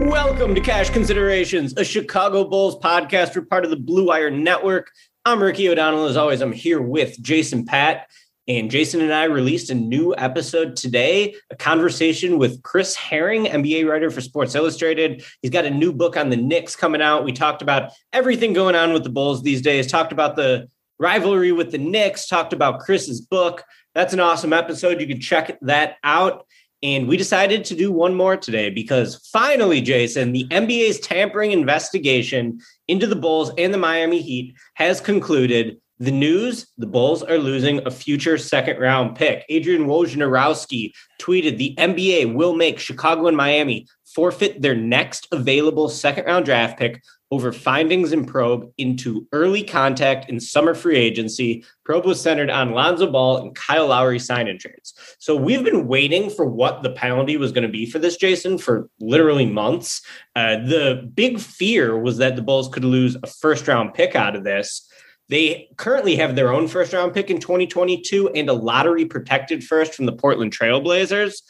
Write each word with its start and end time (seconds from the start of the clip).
Welcome 0.00 0.54
to 0.54 0.60
Cash 0.60 0.90
Considerations, 0.90 1.74
a 1.76 1.84
Chicago 1.84 2.44
Bulls 2.44 2.78
podcast. 2.78 3.34
We're 3.34 3.42
part 3.42 3.64
of 3.64 3.70
the 3.70 3.76
Blue 3.76 4.06
Wire 4.06 4.30
Network. 4.30 4.90
I'm 5.24 5.42
Ricky 5.42 5.68
O'Donnell. 5.68 6.06
As 6.06 6.16
always, 6.16 6.40
I'm 6.40 6.52
here 6.52 6.80
with 6.80 7.20
Jason 7.20 7.64
Patt. 7.64 8.08
And 8.48 8.70
Jason 8.70 9.02
and 9.02 9.12
I 9.12 9.24
released 9.24 9.68
a 9.68 9.74
new 9.74 10.14
episode 10.16 10.74
today, 10.74 11.34
a 11.50 11.56
conversation 11.56 12.38
with 12.38 12.62
Chris 12.62 12.94
Herring, 12.94 13.44
NBA 13.44 13.86
writer 13.86 14.10
for 14.10 14.22
Sports 14.22 14.54
Illustrated. 14.54 15.22
He's 15.42 15.50
got 15.50 15.66
a 15.66 15.70
new 15.70 15.92
book 15.92 16.16
on 16.16 16.30
the 16.30 16.36
Knicks 16.36 16.74
coming 16.74 17.02
out. 17.02 17.24
We 17.24 17.32
talked 17.32 17.60
about 17.60 17.92
everything 18.14 18.54
going 18.54 18.74
on 18.74 18.94
with 18.94 19.04
the 19.04 19.10
Bulls 19.10 19.42
these 19.42 19.60
days, 19.60 19.86
talked 19.86 20.12
about 20.12 20.34
the 20.34 20.66
rivalry 20.98 21.52
with 21.52 21.72
the 21.72 21.78
Knicks, 21.78 22.26
talked 22.26 22.54
about 22.54 22.80
Chris's 22.80 23.20
book. 23.20 23.64
That's 23.94 24.14
an 24.14 24.20
awesome 24.20 24.54
episode. 24.54 24.98
You 24.98 25.06
can 25.06 25.20
check 25.20 25.58
that 25.60 25.96
out. 26.02 26.46
And 26.82 27.06
we 27.06 27.18
decided 27.18 27.66
to 27.66 27.74
do 27.74 27.92
one 27.92 28.14
more 28.14 28.36
today 28.36 28.70
because 28.70 29.28
finally, 29.30 29.82
Jason, 29.82 30.32
the 30.32 30.46
NBA's 30.48 31.00
tampering 31.00 31.52
investigation 31.52 32.60
into 32.86 33.06
the 33.06 33.16
Bulls 33.16 33.50
and 33.58 33.74
the 33.74 33.78
Miami 33.78 34.22
Heat 34.22 34.54
has 34.74 35.02
concluded. 35.02 35.80
The 36.00 36.12
news 36.12 36.68
the 36.78 36.86
Bulls 36.86 37.24
are 37.24 37.38
losing 37.38 37.84
a 37.84 37.90
future 37.90 38.38
second 38.38 38.78
round 38.78 39.16
pick. 39.16 39.44
Adrian 39.48 39.86
Wojnarowski 39.86 40.92
tweeted 41.20 41.58
the 41.58 41.74
NBA 41.76 42.34
will 42.34 42.54
make 42.54 42.78
Chicago 42.78 43.26
and 43.26 43.36
Miami 43.36 43.88
forfeit 44.04 44.62
their 44.62 44.76
next 44.76 45.26
available 45.32 45.88
second 45.88 46.26
round 46.26 46.44
draft 46.44 46.78
pick 46.78 47.02
over 47.30 47.52
findings 47.52 48.12
in 48.12 48.24
probe 48.24 48.70
into 48.78 49.26
early 49.32 49.62
contact 49.62 50.30
in 50.30 50.40
summer 50.40 50.74
free 50.74 50.96
agency. 50.96 51.64
Probe 51.84 52.06
was 52.06 52.20
centered 52.20 52.48
on 52.48 52.72
Lonzo 52.72 53.10
Ball 53.10 53.38
and 53.38 53.54
Kyle 53.54 53.88
Lowry 53.88 54.18
sign 54.18 54.48
in 54.48 54.58
trades. 54.58 54.94
So 55.18 55.36
we've 55.36 55.64
been 55.64 55.88
waiting 55.88 56.30
for 56.30 56.46
what 56.46 56.82
the 56.82 56.90
penalty 56.90 57.36
was 57.36 57.52
going 57.52 57.66
to 57.66 57.68
be 57.68 57.84
for 57.84 57.98
this, 57.98 58.16
Jason, 58.16 58.56
for 58.56 58.88
literally 58.98 59.46
months. 59.46 60.00
Uh, 60.34 60.56
the 60.56 61.10
big 61.14 61.38
fear 61.38 61.98
was 61.98 62.16
that 62.18 62.36
the 62.36 62.42
Bulls 62.42 62.68
could 62.68 62.84
lose 62.84 63.16
a 63.22 63.26
first 63.26 63.68
round 63.68 63.92
pick 63.92 64.14
out 64.14 64.34
of 64.34 64.44
this. 64.44 64.87
They 65.28 65.68
currently 65.76 66.16
have 66.16 66.36
their 66.36 66.52
own 66.52 66.68
first 66.68 66.92
round 66.92 67.14
pick 67.14 67.30
in 67.30 67.38
2022 67.38 68.30
and 68.30 68.48
a 68.48 68.52
lottery 68.54 69.04
protected 69.04 69.62
first 69.62 69.94
from 69.94 70.06
the 70.06 70.12
Portland 70.12 70.56
Trailblazers. 70.56 71.42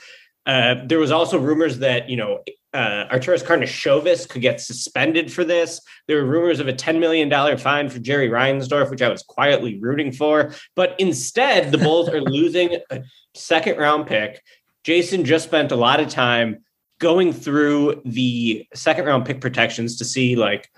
Uh, 0.47 0.77
there 0.87 0.99
was 0.99 1.11
also 1.11 1.39
rumors 1.39 1.79
that 1.79 2.09
you 2.09 2.17
know 2.17 2.43
uh, 2.75 3.07
Karnisovas 3.11 4.29
could 4.29 4.43
get 4.43 4.61
suspended 4.61 5.33
for 5.33 5.45
this. 5.45 5.81
There 6.07 6.19
were 6.19 6.31
rumors 6.31 6.61
of 6.61 6.69
a 6.69 6.73
$10 6.73 6.99
million 6.99 7.59
fine 7.59 7.89
for 7.89 7.99
Jerry 7.99 8.29
Reinsdorf, 8.29 8.91
which 8.91 9.03
I 9.03 9.09
was 9.09 9.23
quietly 9.23 9.79
rooting 9.81 10.13
for. 10.13 10.53
But 10.75 10.95
instead, 10.99 11.73
the 11.73 11.79
Bulls 11.79 12.09
are 12.09 12.21
losing 12.21 12.77
a 12.91 13.03
second 13.35 13.79
round 13.79 14.07
pick. 14.07 14.43
Jason 14.85 15.25
just 15.25 15.47
spent 15.47 15.73
a 15.73 15.77
lot 15.77 16.01
of 16.01 16.09
time 16.09 16.65
going 16.99 17.33
through 17.33 18.03
the 18.05 18.67
second 18.75 19.07
round 19.07 19.25
pick 19.25 19.41
protections 19.41 19.97
to 19.99 20.05
see 20.05 20.37
like 20.37 20.71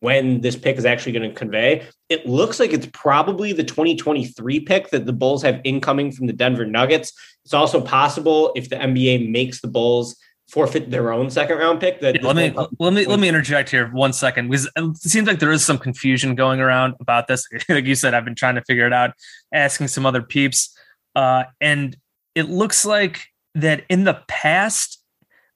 when 0.00 0.40
this 0.40 0.56
pick 0.56 0.76
is 0.76 0.84
actually 0.84 1.12
going 1.12 1.28
to 1.28 1.34
convey. 1.34 1.86
It 2.08 2.26
looks 2.26 2.60
like 2.60 2.72
it's 2.72 2.88
probably 2.92 3.52
the 3.52 3.64
2023 3.64 4.60
pick 4.60 4.90
that 4.90 5.06
the 5.06 5.12
Bulls 5.12 5.42
have 5.42 5.60
incoming 5.64 6.12
from 6.12 6.26
the 6.26 6.32
Denver 6.32 6.64
Nuggets. 6.64 7.12
It's 7.44 7.54
also 7.54 7.80
possible 7.80 8.52
if 8.54 8.68
the 8.68 8.76
NBA 8.76 9.30
makes 9.30 9.60
the 9.60 9.68
Bulls 9.68 10.16
forfeit 10.48 10.90
their 10.90 11.12
own 11.12 11.30
second 11.30 11.58
round 11.58 11.80
pick. 11.80 12.00
That 12.00 12.16
yeah, 12.16 12.26
let 12.26 12.36
me 12.36 12.54
let 12.78 12.92
me 12.92 13.06
let 13.06 13.18
me 13.18 13.28
interject 13.28 13.70
here 13.70 13.88
one 13.88 14.12
second 14.12 14.48
because 14.48 14.70
it 14.76 14.96
seems 14.96 15.26
like 15.26 15.38
there 15.38 15.52
is 15.52 15.64
some 15.64 15.78
confusion 15.78 16.34
going 16.34 16.60
around 16.60 16.94
about 17.00 17.26
this. 17.26 17.46
like 17.68 17.84
you 17.84 17.94
said, 17.94 18.14
I've 18.14 18.24
been 18.24 18.34
trying 18.34 18.54
to 18.54 18.62
figure 18.62 18.86
it 18.86 18.92
out, 18.92 19.12
asking 19.52 19.88
some 19.88 20.06
other 20.06 20.22
peeps, 20.22 20.76
uh, 21.14 21.44
and 21.60 21.96
it 22.34 22.48
looks 22.48 22.84
like 22.84 23.26
that 23.54 23.84
in 23.88 24.04
the 24.04 24.22
past 24.28 25.02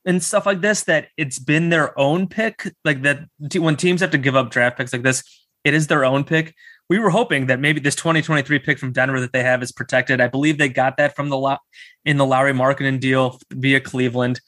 and 0.04 0.22
stuff 0.22 0.46
like 0.46 0.60
this 0.60 0.84
that 0.84 1.08
it's 1.16 1.38
been 1.38 1.68
their 1.68 1.98
own 1.98 2.28
pick. 2.28 2.72
Like 2.84 3.02
that 3.02 3.20
when 3.56 3.76
teams 3.76 4.00
have 4.00 4.10
to 4.10 4.18
give 4.18 4.36
up 4.36 4.50
draft 4.50 4.78
picks 4.78 4.92
like 4.92 5.02
this, 5.02 5.22
it 5.64 5.74
is 5.74 5.86
their 5.86 6.04
own 6.04 6.24
pick. 6.24 6.54
We 6.88 6.98
were 6.98 7.10
hoping 7.10 7.46
that 7.46 7.60
maybe 7.60 7.80
this 7.80 7.94
2023 7.94 8.58
pick 8.58 8.78
from 8.78 8.92
Denver 8.92 9.20
that 9.20 9.32
they 9.32 9.42
have 9.42 9.62
is 9.62 9.72
protected. 9.72 10.20
I 10.20 10.28
believe 10.28 10.58
they 10.58 10.68
got 10.68 10.96
that 10.98 11.16
from 11.16 11.28
the 11.28 11.58
in 12.04 12.16
the 12.16 12.26
Lauri 12.26 12.52
Markkanen 12.52 13.00
deal 13.00 13.38
via 13.52 13.80
Cleveland 13.80 14.40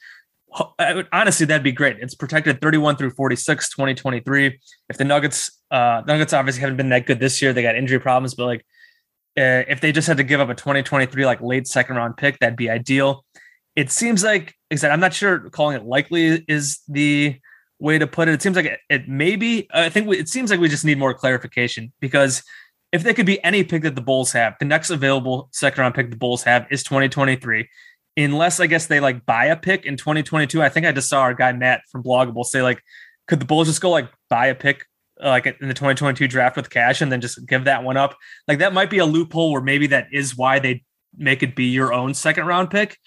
honestly, 1.12 1.46
that'd 1.46 1.62
be 1.62 1.72
great. 1.72 1.96
It's 2.00 2.14
protected 2.14 2.60
31 2.60 2.96
through 2.96 3.10
46, 3.10 3.70
2023. 3.70 4.60
If 4.88 4.98
the 4.98 5.04
Nuggets, 5.04 5.60
uh, 5.70 6.02
Nuggets 6.06 6.32
obviously 6.32 6.60
haven't 6.60 6.76
been 6.76 6.90
that 6.90 7.06
good 7.06 7.20
this 7.20 7.42
year, 7.42 7.52
they 7.52 7.62
got 7.62 7.76
injury 7.76 7.98
problems, 7.98 8.34
but 8.34 8.46
like, 8.46 8.66
uh, 9.36 9.66
if 9.68 9.80
they 9.80 9.90
just 9.90 10.06
had 10.06 10.18
to 10.18 10.22
give 10.22 10.40
up 10.40 10.48
a 10.48 10.54
2023 10.54 11.26
like 11.26 11.40
late 11.40 11.66
second 11.66 11.96
round 11.96 12.16
pick, 12.16 12.38
that'd 12.38 12.56
be 12.56 12.70
ideal. 12.70 13.24
It 13.76 13.90
seems 13.90 14.22
like, 14.22 14.54
like 14.70 14.84
I'm 14.84 15.00
not 15.00 15.14
sure 15.14 15.50
calling 15.50 15.76
it 15.76 15.84
likely 15.84 16.44
is 16.48 16.80
the 16.88 17.38
way 17.78 17.98
to 17.98 18.06
put 18.06 18.28
it. 18.28 18.34
It 18.34 18.42
seems 18.42 18.56
like 18.56 18.66
it, 18.66 18.80
it 18.88 19.08
maybe. 19.08 19.68
I 19.72 19.88
think 19.88 20.06
we, 20.06 20.18
it 20.18 20.28
seems 20.28 20.50
like 20.50 20.60
we 20.60 20.68
just 20.68 20.84
need 20.84 20.98
more 20.98 21.14
clarification 21.14 21.92
because 22.00 22.42
if 22.92 23.02
they 23.02 23.14
could 23.14 23.26
be 23.26 23.42
any 23.42 23.64
pick 23.64 23.82
that 23.82 23.96
the 23.96 24.00
Bulls 24.00 24.32
have, 24.32 24.54
the 24.60 24.64
next 24.64 24.90
available 24.90 25.48
second 25.52 25.82
round 25.82 25.94
pick 25.94 26.10
the 26.10 26.16
Bulls 26.16 26.44
have 26.44 26.66
is 26.70 26.84
2023 26.84 27.68
unless 28.16 28.60
I 28.60 28.66
guess 28.66 28.86
they 28.86 29.00
like 29.00 29.26
buy 29.26 29.46
a 29.46 29.56
pick 29.56 29.86
in 29.86 29.96
2022. 29.96 30.62
I 30.62 30.68
think 30.68 30.86
I 30.86 30.92
just 30.92 31.08
saw 31.08 31.22
our 31.22 31.34
guy 31.34 31.52
Matt 31.52 31.82
from 31.90 32.02
Blog 32.02 32.28
a 32.28 32.32
Bull 32.32 32.44
say 32.44 32.62
like, 32.62 32.82
could 33.26 33.40
the 33.40 33.46
Bulls 33.46 33.68
just 33.68 33.80
go 33.80 33.90
like 33.90 34.08
buy 34.28 34.46
a 34.46 34.54
pick 34.54 34.84
uh, 35.22 35.28
like 35.28 35.46
in 35.46 35.68
the 35.68 35.74
2022 35.74 36.28
draft 36.28 36.56
with 36.56 36.70
cash 36.70 37.00
and 37.00 37.10
then 37.10 37.20
just 37.20 37.46
give 37.46 37.64
that 37.64 37.82
one 37.82 37.96
up? 37.96 38.16
Like 38.46 38.58
that 38.58 38.72
might 38.72 38.90
be 38.90 38.98
a 38.98 39.06
loophole 39.06 39.52
where 39.52 39.62
maybe 39.62 39.88
that 39.88 40.08
is 40.12 40.36
why 40.36 40.58
they 40.58 40.84
make 41.16 41.42
it 41.42 41.56
be 41.56 41.66
your 41.66 41.92
own 41.92 42.14
second 42.14 42.46
round 42.46 42.70
pick. 42.70 42.98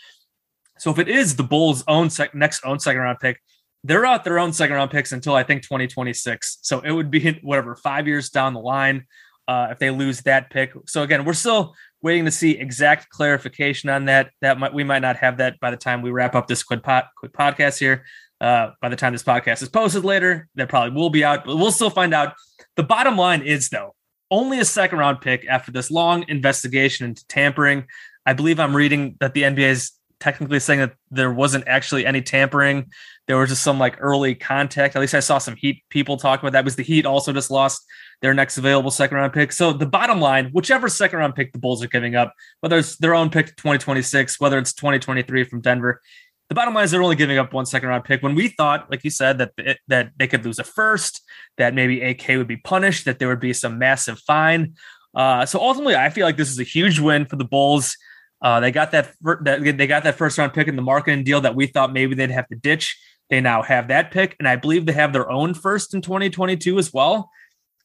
So 0.80 0.92
if 0.92 1.00
it 1.00 1.08
is 1.08 1.36
the 1.36 1.44
Bulls' 1.44 1.84
own 1.88 2.10
sec- 2.10 2.36
next 2.36 2.66
own 2.66 2.80
second 2.80 3.02
round 3.02 3.20
pick, 3.20 3.42
they're 3.84 4.06
out 4.06 4.24
their 4.24 4.40
own 4.40 4.54
second 4.54 4.76
round 4.76 4.92
picks 4.92 5.12
until 5.12 5.36
I 5.36 5.44
think 5.44 5.64
2026. 5.64 6.60
So 6.62 6.80
it 6.82 6.92
would 6.92 7.12
be 7.12 7.40
whatever 7.42 7.76
five 7.76 8.08
years 8.08 8.30
down 8.30 8.54
the 8.54 8.60
line 8.60 9.06
uh, 9.48 9.68
if 9.72 9.80
they 9.80 9.92
lose 9.92 10.22
that 10.22 10.50
pick. 10.50 10.74
So 10.88 11.04
again, 11.04 11.26
we're 11.26 11.34
still 11.34 11.76
waiting 12.02 12.26
to 12.26 12.32
see 12.32 12.52
exact 12.52 13.10
clarification 13.10 13.90
on 13.90 14.06
that. 14.06 14.32
That 14.42 14.60
might 14.60 14.74
we 14.74 14.84
might 14.84 15.02
not 15.02 15.18
have 15.18 15.38
that 15.38 15.60
by 15.60 15.72
the 15.72 15.78
time 15.78 16.02
we 16.02 16.12
wrap 16.12 16.36
up 16.36 16.48
this 16.48 16.64
quick 16.64 16.84
quick 16.84 17.34
podcast 17.34 17.80
here. 17.80 18.06
uh, 18.40 18.72
by 18.82 18.90
the 18.90 18.96
time 18.96 19.14
this 19.14 19.24
podcast 19.24 19.62
is 19.64 19.70
posted 19.70 20.04
later. 20.04 20.48
That 20.56 20.70
probably 20.70 20.96
will 20.96 21.10
be 21.10 21.24
out, 21.24 21.46
but 21.46 21.56
we'll 21.56 21.72
still 21.72 21.90
find 21.90 22.14
out. 22.14 22.34
The 22.76 22.84
bottom 22.84 23.18
line 23.18 23.42
is, 23.42 23.70
though, 23.70 23.96
only 24.30 24.60
a 24.60 24.66
second 24.66 25.00
round 25.00 25.22
pick 25.22 25.46
after 25.48 25.72
this 25.72 25.90
long 25.90 26.26
investigation 26.28 27.08
into 27.08 27.26
tampering. 27.28 27.86
I 28.26 28.34
believe 28.34 28.60
I'm 28.60 28.76
reading 28.76 29.16
that 29.20 29.34
the 29.34 29.44
NBA 29.44 29.70
is 29.70 29.92
technically 30.20 30.60
saying 30.60 30.80
that 30.80 30.94
there 31.12 31.32
wasn't 31.32 31.68
actually 31.68 32.06
any 32.06 32.22
tampering. 32.22 32.92
There 33.28 33.38
was 33.38 33.50
just 33.50 33.64
some 33.64 33.78
like 33.78 33.98
early 34.00 34.36
contact. 34.36 34.96
At 34.96 35.00
least 35.00 35.14
I 35.14 35.20
saw 35.20 35.38
some 35.38 35.56
Heat 35.56 35.84
people 35.90 36.18
talk 36.18 36.40
about 36.40 36.54
that. 36.54 36.66
Was 36.66 36.76
the 36.76 36.84
Heat 36.84 37.06
also 37.06 37.34
just 37.34 37.52
lost 37.52 37.86
their 38.22 38.34
next 38.34 38.58
available 38.58 38.92
second 38.92 39.18
round 39.18 39.34
pick? 39.34 39.52
So 39.52 39.74
the 39.74 39.86
bottom 39.86 40.20
line, 40.20 40.50
whichever 40.54 40.90
second 40.90 41.20
round 41.20 41.36
pick 41.36 41.54
the 41.54 41.60
Bulls 41.60 41.84
are 41.84 41.88
giving 41.88 42.16
up, 42.16 42.34
whether 42.62 42.78
it's 42.78 42.98
their 42.98 43.14
own 43.14 43.30
pick 43.30 43.48
2026, 43.58 44.40
whether 44.40 44.58
it's 44.58 44.74
2023 44.74 45.44
from 45.44 45.62
Denver, 45.62 46.02
the 46.50 46.56
bottom 46.56 46.74
line 46.74 46.86
is 46.86 46.92
they're 46.92 47.04
only 47.04 47.16
giving 47.16 47.38
up 47.38 47.54
one 47.54 47.66
second 47.66 47.90
round 47.90 48.06
pick. 48.06 48.24
When 48.24 48.36
we 48.36 48.48
thought, 48.48 48.90
like 48.90 49.04
you 49.04 49.10
said, 49.10 49.38
that 49.40 49.52
that 49.88 50.12
they 50.18 50.28
could 50.28 50.46
lose 50.46 50.60
a 50.60 50.64
first, 50.64 51.22
that 51.58 51.74
maybe 51.74 52.02
AK 52.02 52.30
would 52.30 52.48
be 52.48 52.58
punished, 52.58 53.06
that 53.06 53.20
there 53.20 53.28
would 53.28 53.42
be 53.42 53.54
some 53.54 53.78
massive 53.78 54.20
fine. 54.20 54.76
Uh, 55.14 55.46
so 55.46 55.60
ultimately, 55.60 55.96
I 55.96 56.10
feel 56.10 56.26
like 56.26 56.38
this 56.38 56.50
is 56.50 56.60
a 56.60 56.64
huge 56.64 57.00
win 57.00 57.26
for 57.26 57.36
the 57.36 57.44
Bulls. 57.44 57.98
Uh, 58.42 58.60
they 58.60 58.72
got 58.72 58.92
that, 58.92 59.14
that 59.42 59.78
they 59.78 59.88
got 59.88 60.04
that 60.04 60.16
first 60.16 60.38
round 60.38 60.54
pick 60.54 60.68
in 60.68 60.76
the 60.76 60.82
Markkanen 60.82 61.24
deal 61.24 61.42
that 61.42 61.56
we 61.56 61.68
thought 61.68 61.92
maybe 61.92 62.16
they'd 62.16 62.32
have 62.32 62.48
to 62.48 62.56
ditch. 62.56 62.98
They 63.30 63.42
now 63.42 63.62
have 63.62 63.90
that 63.90 64.12
pick, 64.12 64.36
and 64.40 64.48
I 64.48 64.56
believe 64.56 64.86
they 64.86 64.94
have 64.94 65.12
their 65.12 65.30
own 65.30 65.54
first 65.54 65.94
in 65.94 66.02
2022 66.02 66.78
as 66.78 66.94
well. 66.94 67.30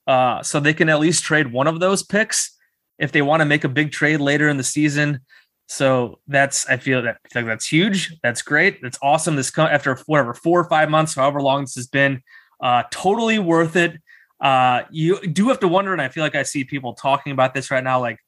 Uh, 0.07 0.43
so 0.43 0.61
they 0.61 0.75
can 0.75 0.89
at 0.89 1.01
least 1.01 1.25
trade 1.25 1.53
one 1.53 1.67
of 1.67 1.81
those 1.81 2.03
picks 2.03 2.57
if 2.99 3.13
they 3.13 3.23
want 3.23 3.41
to 3.41 3.45
make 3.45 3.65
a 3.65 3.69
big 3.69 3.93
trade 3.93 4.21
later 4.21 4.49
in 4.49 4.57
the 4.57 4.65
season. 4.65 5.21
So 5.69 6.19
that's 6.29 6.69
I 6.69 6.77
feel 6.77 7.03
that 7.03 7.19
I 7.35 7.43
that's 7.43 7.67
huge. 7.67 8.19
That's 8.23 8.43
great. 8.43 8.83
That's 8.83 8.99
awesome. 9.03 9.37
This 9.37 9.57
after 9.57 9.97
whatever 10.07 10.35
four 10.35 10.61
or 10.61 10.69
five 10.69 10.91
months, 10.91 11.15
however 11.15 11.41
long 11.41 11.63
this 11.63 11.77
has 11.77 11.87
been, 11.87 12.21
uh, 12.63 12.83
totally 12.91 13.39
worth 13.39 13.77
it. 13.77 13.99
Uh, 14.41 14.83
you 14.91 15.21
do 15.21 15.49
have 15.49 15.61
to 15.61 15.69
wonder, 15.69 15.93
and 15.93 16.03
I 16.03 16.09
feel 16.09 16.25
like 16.25 16.35
I 16.35 16.43
see 16.43 16.65
people 16.65 16.95
talking 16.95 17.33
about 17.33 17.55
this 17.55 17.71
right 17.71 17.83
now, 17.83 18.01
like 18.01 18.19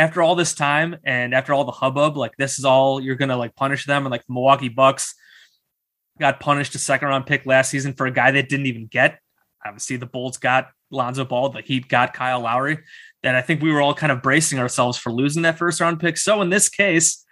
after 0.00 0.22
all 0.22 0.34
this 0.34 0.54
time 0.54 0.96
and 1.04 1.34
after 1.34 1.52
all 1.52 1.64
the 1.64 1.72
hubbub, 1.72 2.16
like 2.16 2.34
this 2.38 2.58
is 2.58 2.64
all 2.64 3.02
you're 3.02 3.16
gonna 3.16 3.36
like 3.36 3.54
punish 3.54 3.84
them 3.84 4.06
and 4.06 4.10
like 4.10 4.26
the 4.26 4.32
Milwaukee 4.32 4.70
Bucks 4.70 5.14
got 6.18 6.40
punished 6.40 6.74
a 6.74 6.78
second 6.78 7.08
round 7.08 7.26
pick 7.26 7.44
last 7.44 7.70
season 7.70 7.92
for 7.92 8.06
a 8.06 8.10
guy 8.10 8.30
that 8.30 8.48
didn't 8.48 8.64
even 8.64 8.86
get. 8.86 9.18
Obviously, 9.64 9.96
the 9.96 10.06
Bulls 10.06 10.38
got 10.38 10.70
Lonzo 10.90 11.26
Ball, 11.26 11.50
the 11.50 11.60
Heat 11.60 11.86
got 11.86 12.14
Kyle 12.14 12.40
Lowry. 12.40 12.78
That 13.22 13.34
I 13.34 13.42
think 13.42 13.60
we 13.60 13.70
were 13.70 13.82
all 13.82 13.92
kind 13.92 14.10
of 14.10 14.22
bracing 14.22 14.58
ourselves 14.58 14.96
for 14.96 15.12
losing 15.12 15.42
that 15.42 15.58
first 15.58 15.80
round 15.80 16.00
pick. 16.00 16.16
So 16.16 16.40
in 16.40 16.48
this 16.48 16.70
case, 16.70 17.22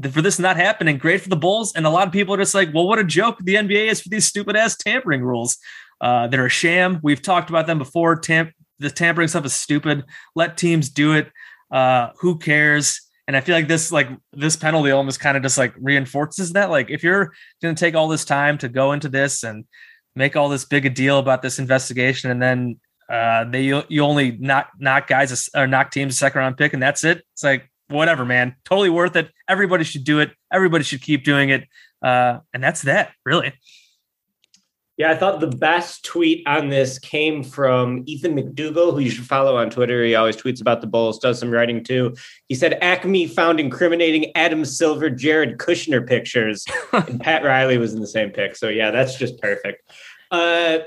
for 0.00 0.22
this 0.22 0.38
not 0.38 0.56
happening, 0.56 0.98
great 0.98 1.20
for 1.20 1.30
the 1.30 1.36
Bulls. 1.36 1.74
And 1.74 1.84
a 1.84 1.90
lot 1.90 2.06
of 2.06 2.12
people 2.12 2.32
are 2.34 2.38
just 2.38 2.54
like, 2.54 2.72
well, 2.72 2.86
what 2.86 3.00
a 3.00 3.04
joke 3.04 3.38
the 3.40 3.56
NBA 3.56 3.90
is 3.90 4.00
for 4.00 4.08
these 4.08 4.26
stupid 4.26 4.54
ass 4.54 4.76
tampering 4.76 5.22
rules. 5.22 5.58
Uh, 6.00 6.28
they're 6.28 6.46
a 6.46 6.50
sham. 6.50 7.00
We've 7.02 7.22
talked 7.22 7.50
about 7.50 7.66
them 7.66 7.78
before. 7.78 8.14
Tamp- 8.14 8.52
the 8.78 8.90
tampering 8.90 9.26
stuff 9.26 9.44
is 9.44 9.54
stupid. 9.54 10.04
Let 10.36 10.56
teams 10.56 10.90
do 10.90 11.14
it. 11.14 11.32
Uh, 11.74 12.12
who 12.20 12.38
cares? 12.38 13.00
And 13.26 13.36
I 13.36 13.40
feel 13.40 13.56
like 13.56 13.68
this, 13.68 13.90
like 13.90 14.08
this 14.32 14.56
penalty, 14.56 14.92
almost 14.92 15.18
kind 15.18 15.36
of 15.36 15.42
just 15.42 15.58
like 15.58 15.74
reinforces 15.76 16.52
that. 16.52 16.70
Like, 16.70 16.90
if 16.90 17.02
you're 17.02 17.32
to 17.62 17.74
take 17.74 17.94
all 17.94 18.06
this 18.08 18.24
time 18.24 18.58
to 18.58 18.68
go 18.68 18.92
into 18.92 19.08
this 19.08 19.42
and 19.42 19.64
make 20.14 20.36
all 20.36 20.48
this 20.48 20.64
big 20.64 20.86
a 20.86 20.90
deal 20.90 21.18
about 21.18 21.42
this 21.42 21.58
investigation, 21.58 22.30
and 22.30 22.40
then 22.40 22.80
uh, 23.10 23.44
they 23.44 23.62
you 23.88 24.02
only 24.02 24.36
knock 24.38 24.70
knock 24.78 25.08
guys 25.08 25.50
or 25.54 25.66
knock 25.66 25.90
teams 25.90 26.14
a 26.14 26.16
second 26.16 26.38
round 26.38 26.56
pick, 26.56 26.74
and 26.74 26.82
that's 26.82 27.02
it. 27.02 27.22
It's 27.32 27.42
like 27.42 27.68
whatever, 27.88 28.24
man. 28.24 28.56
Totally 28.64 28.90
worth 28.90 29.16
it. 29.16 29.30
Everybody 29.48 29.84
should 29.84 30.04
do 30.04 30.20
it. 30.20 30.30
Everybody 30.52 30.84
should 30.84 31.02
keep 31.02 31.24
doing 31.24 31.50
it. 31.50 31.64
Uh, 32.02 32.40
and 32.52 32.62
that's 32.62 32.82
that, 32.82 33.12
really. 33.24 33.52
Yeah, 34.96 35.10
I 35.10 35.16
thought 35.16 35.40
the 35.40 35.48
best 35.48 36.04
tweet 36.04 36.46
on 36.46 36.68
this 36.68 37.00
came 37.00 37.42
from 37.42 38.04
Ethan 38.06 38.36
McDougal, 38.36 38.92
who 38.92 39.00
you 39.00 39.10
should 39.10 39.26
follow 39.26 39.56
on 39.56 39.68
Twitter. 39.68 40.04
He 40.04 40.14
always 40.14 40.36
tweets 40.36 40.60
about 40.60 40.80
the 40.80 40.86
Bulls, 40.86 41.18
does 41.18 41.40
some 41.40 41.50
writing 41.50 41.82
too. 41.82 42.14
He 42.48 42.54
said 42.54 42.78
Acme 42.80 43.26
found 43.26 43.58
incriminating 43.58 44.30
Adam 44.36 44.64
Silver, 44.64 45.10
Jared 45.10 45.58
Kushner 45.58 46.06
pictures, 46.06 46.64
and 46.92 47.20
Pat 47.20 47.42
Riley 47.42 47.76
was 47.76 47.92
in 47.92 48.00
the 48.00 48.06
same 48.06 48.30
pic. 48.30 48.54
So 48.54 48.68
yeah, 48.68 48.92
that's 48.92 49.16
just 49.16 49.40
perfect. 49.40 49.90
Uh, 50.30 50.78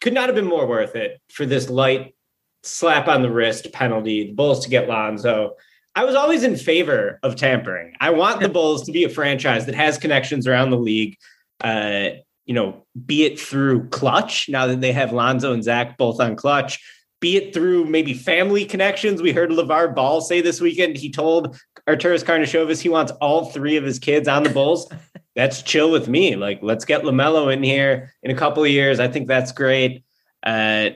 could 0.00 0.12
not 0.12 0.28
have 0.28 0.34
been 0.34 0.46
more 0.46 0.66
worth 0.66 0.96
it 0.96 1.20
for 1.30 1.46
this 1.46 1.70
light 1.70 2.16
slap 2.64 3.06
on 3.06 3.22
the 3.22 3.30
wrist 3.30 3.72
penalty. 3.72 4.26
The 4.26 4.32
Bulls 4.32 4.64
to 4.64 4.70
get 4.70 4.88
Lonzo. 4.88 5.54
I 5.94 6.04
was 6.04 6.16
always 6.16 6.42
in 6.42 6.56
favor 6.56 7.20
of 7.22 7.36
tampering. 7.36 7.94
I 8.00 8.10
want 8.10 8.40
the 8.40 8.48
Bulls 8.58 8.84
to 8.86 8.92
be 8.92 9.04
a 9.04 9.08
franchise 9.08 9.66
that 9.66 9.76
has 9.76 9.98
connections 9.98 10.48
around 10.48 10.70
the 10.70 10.78
league. 10.78 11.16
Uh, 11.62 12.10
you 12.46 12.54
know, 12.54 12.86
be 13.04 13.24
it 13.24 13.38
through 13.38 13.88
Klutch 13.88 14.48
now 14.48 14.66
that 14.66 14.80
they 14.80 14.92
have 14.92 15.12
Lonzo 15.12 15.52
and 15.52 15.62
Zach 15.62 15.98
both 15.98 16.20
on 16.20 16.36
Klutch, 16.36 16.80
be 17.20 17.36
it 17.36 17.52
through 17.52 17.86
maybe 17.86 18.14
family 18.14 18.64
connections. 18.64 19.20
We 19.20 19.32
heard 19.32 19.50
LeVar 19.50 19.94
Ball 19.94 20.20
say 20.20 20.40
this 20.40 20.60
weekend 20.60 20.96
he 20.96 21.10
told 21.10 21.58
Arturas 21.88 22.24
Karnisovas 22.24 22.80
he 22.80 22.88
wants 22.88 23.12
all 23.20 23.46
three 23.46 23.76
of 23.76 23.84
his 23.84 23.98
kids 23.98 24.28
on 24.28 24.42
the 24.42 24.50
Bulls. 24.50 24.90
that's 25.36 25.62
chill 25.62 25.90
with 25.90 26.08
me. 26.08 26.34
Like, 26.34 26.60
let's 26.62 26.84
get 26.84 27.02
LaMelo 27.02 27.52
in 27.52 27.62
here 27.62 28.12
in 28.22 28.30
a 28.30 28.34
couple 28.34 28.64
of 28.64 28.70
years. 28.70 28.98
I 29.00 29.08
think 29.08 29.28
that's 29.28 29.52
great. 29.52 30.04
Uh, 30.42 30.90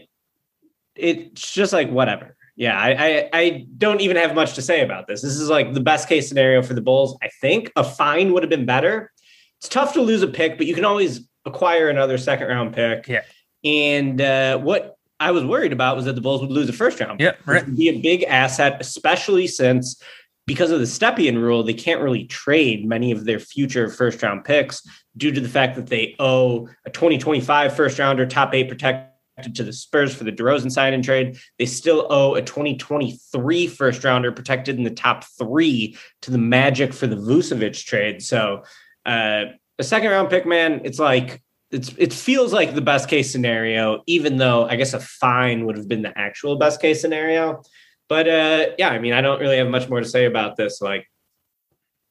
it's 0.95 1.53
just 1.53 1.73
like 1.73 1.91
whatever. 1.91 2.37
Yeah, 2.57 2.79
I, 2.79 2.91
I, 2.91 3.31
I 3.33 3.67
don't 3.79 4.01
even 4.01 4.17
have 4.17 4.35
much 4.35 4.55
to 4.55 4.63
say 4.63 4.83
about 4.83 5.07
this. 5.07 5.23
This 5.23 5.37
is 5.37 5.49
like 5.49 5.73
the 5.73 5.81
best 5.81 6.09
case 6.09 6.29
scenario 6.29 6.63
for 6.63 6.75
the 6.75 6.83
Bulls. 6.83 7.17
I 7.23 7.29
think 7.41 7.73
a 7.77 7.85
fine 7.85 8.33
would 8.33 8.43
have 8.43 8.51
been 8.51 8.67
better. 8.67 9.11
It's 9.59 9.69
tough 9.69 9.95
to 9.95 10.03
lose 10.03 10.23
a 10.23 10.29
pick, 10.29 10.59
but 10.59 10.67
you 10.67 10.75
can 10.75 10.85
always 10.85 11.29
acquire 11.45 11.89
another 11.89 12.19
second 12.19 12.49
round 12.49 12.75
pick. 12.75 13.09
Yeah. 13.09 13.23
And 13.65 14.21
uh, 14.21 14.59
what 14.59 14.97
I 15.19 15.33
was 15.33 15.45
worried 15.45 15.73
about 15.73 15.97
was 15.97 16.07
that 16.07 16.15
the 16.15 16.21
Bulls 16.21 16.41
would 16.41 16.51
lose 16.51 16.69
a 16.69 16.73
first 16.73 16.99
round. 17.01 17.21
Yeah, 17.21 17.33
right. 17.45 17.65
Be 17.77 17.89
a 17.89 18.01
big 18.01 18.25
asset, 18.25 18.79
especially 18.81 19.47
since 19.47 20.03
because 20.47 20.71
of 20.71 20.81
the 20.81 20.87
Stepien 20.87 21.37
rule, 21.37 21.63
they 21.63 21.75
can't 21.75 22.01
really 22.01 22.25
trade 22.25 22.85
many 22.87 23.13
of 23.13 23.25
their 23.25 23.39
future 23.39 23.89
first 23.89 24.23
round 24.23 24.45
picks 24.45 24.83
due 25.17 25.31
to 25.31 25.41
the 25.41 25.49
fact 25.49 25.77
that 25.77 25.87
they 25.87 26.17
owe 26.19 26.69
a 26.87 26.91
2025 26.91 27.77
first 27.77 27.99
rounder, 27.99 28.27
top 28.27 28.55
eight 28.55 28.69
protected 28.69 29.55
to 29.55 29.63
the 29.63 29.73
Spurs 29.73 30.15
for 30.15 30.25
the 30.25 30.33
DeRozan 30.33 30.73
sign 30.73 30.93
and 30.93 31.05
trade. 31.05 31.39
They 31.59 31.67
still 31.67 32.07
owe 32.11 32.35
a 32.35 32.43
2023 32.43 33.67
first 33.67 34.03
rounder 34.03 34.33
protected 34.33 34.77
in 34.77 34.85
the 34.85 34.91
top 34.91 35.25
three 35.39 35.97
to 36.23 36.31
the 36.31 36.39
Magic 36.39 36.93
for 36.93 37.07
the 37.07 37.17
Vucevic 37.17 37.85
trade. 37.85 38.23
So 38.23 38.65
uh, 39.07 39.45
a 39.81 39.85
second 39.85 40.11
round 40.11 40.31
pick, 40.31 40.47
man, 40.47 40.83
it's 40.85 40.99
like 40.99 41.43
it's 41.71 41.95
it 41.99 42.13
feels 42.13 42.53
like 42.53 42.75
the 42.75 42.81
best 42.81 43.09
case 43.09 43.33
scenario, 43.33 44.03
even 44.07 44.37
though 44.37 44.67
I 44.69 44.77
guess 44.77 44.95
a 44.95 45.01
fine 45.01 45.67
would 45.67 45.77
have 45.77 45.89
been 45.89 46.03
the 46.03 46.17
actual 46.17 46.57
best 46.57 46.81
case 46.81 47.01
scenario. 47.01 47.63
But 48.09 48.29
uh, 48.29 48.67
yeah, 48.79 48.91
I 48.91 48.99
mean, 48.99 49.13
I 49.13 49.21
don't 49.21 49.41
really 49.41 49.57
have 49.57 49.69
much 49.69 49.89
more 49.89 50.01
to 50.01 50.09
say 50.09 50.27
about 50.27 50.57
this. 50.57 50.81
Like, 50.81 51.09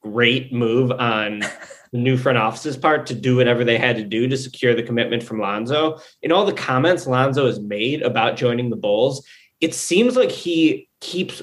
great 0.01 0.51
move 0.51 0.91
on 0.91 1.39
the 1.39 1.49
new 1.97 2.17
front 2.17 2.37
office's 2.37 2.77
part 2.77 3.05
to 3.07 3.15
do 3.15 3.35
whatever 3.35 3.63
they 3.63 3.77
had 3.77 3.97
to 3.97 4.03
do 4.03 4.27
to 4.27 4.37
secure 4.37 4.73
the 4.73 4.83
commitment 4.83 5.23
from 5.23 5.39
Lonzo. 5.39 5.99
In 6.21 6.31
all 6.31 6.45
the 6.45 6.53
comments 6.53 7.05
Lonzo 7.05 7.45
has 7.45 7.59
made 7.59 8.01
about 8.01 8.37
joining 8.37 8.69
the 8.69 8.75
Bulls, 8.77 9.25
it 9.59 9.75
seems 9.75 10.15
like 10.15 10.31
he 10.31 10.89
keeps 11.01 11.41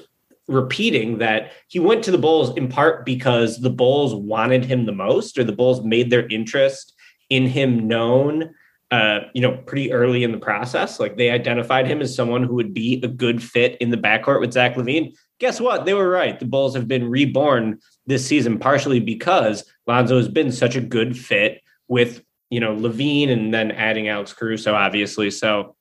repeating 0.48 1.18
that 1.18 1.52
he 1.68 1.78
went 1.78 2.04
to 2.04 2.10
the 2.10 2.18
Bulls 2.18 2.56
in 2.56 2.68
part 2.68 3.04
because 3.04 3.60
the 3.60 3.70
Bulls 3.70 4.14
wanted 4.14 4.64
him 4.64 4.86
the 4.86 4.92
most, 4.92 5.38
or 5.38 5.44
the 5.44 5.52
Bulls 5.52 5.84
made 5.84 6.10
their 6.10 6.26
interest 6.28 6.94
in 7.30 7.46
him 7.46 7.88
known. 7.88 8.54
Uh, 8.92 9.20
you 9.34 9.40
know, 9.40 9.56
pretty 9.66 9.92
early 9.92 10.22
in 10.22 10.30
the 10.30 10.38
process, 10.38 11.00
like 11.00 11.16
they 11.16 11.28
identified 11.28 11.88
him 11.88 12.00
as 12.00 12.14
someone 12.14 12.44
who 12.44 12.54
would 12.54 12.72
be 12.72 13.00
a 13.02 13.08
good 13.08 13.42
fit 13.42 13.76
in 13.80 13.90
the 13.90 13.96
backcourt 13.96 14.38
with 14.38 14.52
Zach 14.52 14.76
LaVine. 14.76 15.12
Guess 15.40 15.60
what? 15.60 15.84
They 15.84 15.94
were 15.94 16.08
right. 16.08 16.38
The 16.38 16.46
Bulls 16.46 16.76
have 16.76 16.86
been 16.86 17.10
reborn 17.10 17.80
this 18.06 18.24
season 18.24 18.60
partially 18.60 19.00
because 19.00 19.64
Lonzo 19.88 20.16
has 20.16 20.28
been 20.28 20.52
such 20.52 20.76
a 20.76 20.80
good 20.80 21.18
fit 21.18 21.62
with 21.88 22.22
you 22.50 22.60
know 22.60 22.74
Levine, 22.74 23.28
and 23.28 23.52
then 23.52 23.72
adding 23.72 24.08
Alex 24.08 24.32
Caruso, 24.32 24.74
obviously. 24.74 25.30
So, 25.30 25.74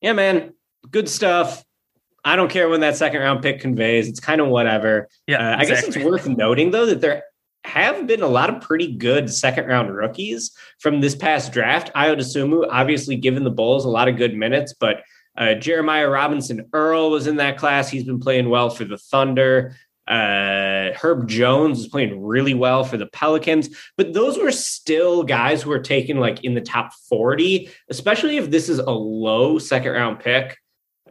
yeah, 0.00 0.12
man, 0.12 0.54
good 0.90 1.08
stuff. 1.08 1.64
I 2.26 2.34
don't 2.34 2.50
care 2.50 2.68
when 2.68 2.80
that 2.80 2.96
second 2.96 3.20
round 3.20 3.40
pick 3.40 3.60
conveys. 3.60 4.08
It's 4.08 4.18
kind 4.18 4.40
of 4.40 4.48
whatever. 4.48 5.08
Yeah, 5.28 5.52
uh, 5.52 5.58
I 5.58 5.64
guess 5.64 5.84
it's 5.84 5.96
worth 5.96 6.26
noting 6.26 6.72
though 6.72 6.86
that 6.86 7.00
there 7.00 7.22
have 7.64 8.06
been 8.08 8.20
a 8.20 8.28
lot 8.28 8.50
of 8.50 8.60
pretty 8.60 8.96
good 8.96 9.32
second 9.32 9.66
round 9.66 9.94
rookies 9.94 10.50
from 10.80 11.00
this 11.00 11.14
past 11.14 11.52
draft. 11.52 11.92
Ayo 11.94 12.16
Dosunmu, 12.16 12.66
obviously, 12.68 13.14
given 13.14 13.44
the 13.44 13.50
Bulls 13.50 13.84
a 13.84 13.88
lot 13.88 14.08
of 14.08 14.16
good 14.16 14.34
minutes, 14.34 14.74
but 14.78 15.02
uh, 15.38 15.54
Jeremiah 15.54 16.08
Robinson 16.08 16.68
Earl 16.72 17.10
was 17.10 17.28
in 17.28 17.36
that 17.36 17.58
class. 17.58 17.88
He's 17.88 18.04
been 18.04 18.20
playing 18.20 18.50
well 18.50 18.70
for 18.70 18.84
the 18.84 18.98
Thunder. 18.98 19.76
Uh, 20.08 20.92
Herb 20.94 21.28
Jones 21.28 21.80
is 21.80 21.88
playing 21.88 22.24
really 22.24 22.54
well 22.54 22.82
for 22.82 22.96
the 22.96 23.06
Pelicans, 23.06 23.68
but 23.96 24.14
those 24.14 24.36
were 24.36 24.52
still 24.52 25.22
guys 25.22 25.62
who 25.62 25.70
were 25.70 25.80
taken 25.80 26.18
like 26.18 26.42
in 26.44 26.54
the 26.54 26.60
top 26.60 26.92
40, 27.08 27.70
especially 27.88 28.36
if 28.36 28.50
this 28.50 28.68
is 28.68 28.78
a 28.78 28.90
low 28.90 29.58
second 29.58 29.92
round 29.92 30.20
pick. 30.20 30.58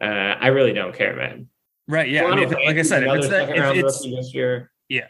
Uh, 0.01 0.05
I 0.05 0.47
really 0.47 0.73
don't 0.73 0.95
care, 0.95 1.15
man. 1.15 1.47
Right. 1.87 2.09
Yeah. 2.09 2.25
I 2.25 2.35
mean, 2.35 2.43
if, 2.45 2.51
like 2.51 2.77
I 2.77 2.81
said, 2.81 3.03
if 3.03 3.13
it's, 3.15 3.29
that, 3.29 3.49
if 3.49 3.85
it's 3.85 4.33
yeah. 4.89 5.07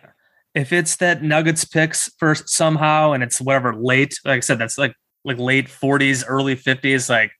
if 0.53 0.73
it's 0.73 0.97
that 0.97 1.23
Nuggets 1.23 1.63
picks 1.63 2.11
first 2.19 2.49
somehow 2.49 3.13
and 3.13 3.23
it's 3.23 3.39
whatever 3.39 3.73
late, 3.73 4.19
like 4.25 4.37
I 4.37 4.39
said, 4.41 4.59
that's 4.59 4.77
like 4.77 4.93
like 5.23 5.37
late 5.39 5.67
40s, 5.67 6.23
early 6.27 6.55
50s, 6.55 7.09
like 7.09 7.31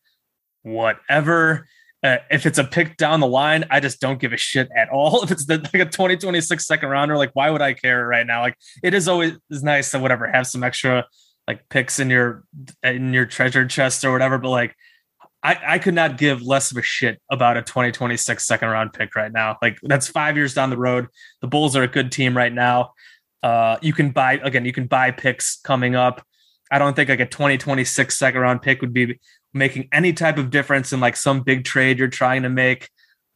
whatever. 0.63 1.67
Uh, 2.01 2.17
if 2.29 2.45
it's 2.45 2.59
a 2.59 2.63
pick 2.63 2.97
down 2.97 3.19
the 3.19 3.27
line, 3.27 3.65
I 3.71 3.79
just 3.79 3.99
don't 3.99 4.19
give 4.19 4.31
a 4.31 4.37
shit 4.37 4.69
at 4.75 4.89
all. 4.89 5.23
If 5.23 5.31
it's 5.31 5.45
the, 5.45 5.57
like 5.57 5.73
a 5.73 5.85
2026 5.85 6.65
second 6.65 6.89
rounder, 6.89 7.17
like 7.17 7.31
why 7.33 7.49
would 7.49 7.61
I 7.61 7.73
care 7.73 8.05
right 8.07 8.25
now? 8.25 8.41
Like 8.41 8.55
it 8.83 8.93
is 8.93 9.07
always 9.07 9.33
is 9.49 9.63
nice 9.63 9.91
to 9.91 9.99
whatever 9.99 10.27
have 10.27 10.47
some 10.47 10.63
extra 10.63 11.05
like 11.47 11.67
picks 11.69 11.99
in 11.99 12.09
your 12.09 12.43
in 12.83 13.13
your 13.13 13.25
treasure 13.25 13.67
chest 13.67 14.03
or 14.05 14.11
whatever. 14.11 14.37
But 14.37 14.49
like 14.49 14.75
I, 15.45 15.75
I 15.75 15.79
could 15.79 15.93
not 15.93 16.17
give 16.17 16.41
less 16.41 16.71
of 16.71 16.77
a 16.77 16.81
shit 16.81 17.21
about 17.29 17.55
a 17.55 17.61
2026 17.61 18.43
second 18.43 18.67
round 18.67 18.93
pick 18.93 19.15
right 19.15 19.31
now. 19.31 19.57
Like 19.61 19.77
that's 19.83 20.07
five 20.07 20.35
years 20.35 20.55
down 20.55 20.71
the 20.71 20.77
road. 20.77 21.07
The 21.41 21.47
Bulls 21.47 21.75
are 21.75 21.83
a 21.83 21.87
good 21.87 22.11
team 22.11 22.35
right 22.35 22.51
now. 22.51 22.93
Uh, 23.43 23.77
you 23.79 23.93
can 23.93 24.09
buy 24.09 24.39
again, 24.43 24.65
you 24.65 24.73
can 24.73 24.87
buy 24.87 25.11
picks 25.11 25.59
coming 25.61 25.95
up. 25.95 26.25
I 26.71 26.79
don't 26.79 26.95
think 26.95 27.09
like 27.09 27.19
a 27.19 27.27
2026 27.27 28.17
second 28.17 28.41
round 28.41 28.63
pick 28.63 28.81
would 28.81 28.91
be 28.91 29.19
making 29.53 29.87
any 29.91 30.13
type 30.13 30.39
of 30.39 30.49
difference 30.49 30.91
in 30.91 30.99
like 30.99 31.15
some 31.15 31.41
big 31.41 31.63
trade 31.63 31.99
you're 31.99 32.07
trying 32.07 32.41
to 32.41 32.49
make. 32.49 32.89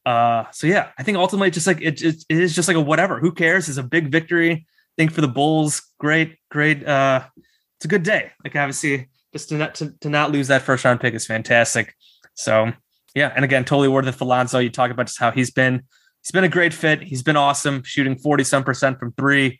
Uh, 0.04 0.46
so 0.51 0.66
yeah, 0.66 0.89
I 0.98 1.04
think 1.04 1.20
ultimately 1.20 1.51
just 1.51 1.68
like 1.68 1.80
it, 1.80 2.01
it, 2.01 2.25
it 2.28 2.38
is 2.39 2.56
just 2.56 2.68
like 2.68 2.78
a 2.78 2.82
whatever. 2.82 3.20
Who 3.20 3.32
cares? 3.32 3.70
It's 3.70 3.78
a 3.78 3.84
big 3.84 4.12
victory. 4.12 4.51
I 4.51 4.66
think 4.98 5.12
for 5.12 5.22
the 5.22 5.28
Bulls, 5.28 5.84
great, 6.00 6.38
great. 6.50 6.88
Uh, 6.88 7.24
it's 7.78 7.86
a 7.86 7.88
good 7.88 8.01
day. 8.01 8.32
Like 8.44 8.56
obviously, 8.56 9.09
just 9.33 9.50
to 9.50 9.57
not 9.57 9.75
to, 9.75 9.93
to 10.01 10.09
not 10.09 10.31
lose 10.31 10.48
that 10.48 10.62
first 10.62 10.86
round 10.86 11.00
pick 11.00 11.13
is 11.13 11.25
fantastic. 11.25 11.93
So 12.36 12.71
yeah, 13.15 13.33
and 13.36 13.43
again, 13.43 13.65
totally 13.65 13.88
worth 13.88 14.07
it 14.07 14.13
for 14.13 14.25
Lonzo. 14.25 14.59
You 14.59 14.69
talk 14.69 14.91
about 14.91 15.07
just 15.07 15.19
how 15.19 15.31
he's 15.31 15.51
been. 15.51 15.83
He's 16.24 16.31
been 16.31 16.43
a 16.43 16.50
great 16.50 16.74
fit. 16.74 17.01
He's 17.01 17.24
been 17.24 17.38
awesome, 17.38 17.83
shooting 17.83 18.17
forty 18.17 18.43
some 18.43 18.63
percent 18.63 19.00
from 19.00 19.13
three. 19.13 19.59